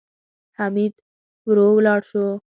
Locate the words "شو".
2.09-2.25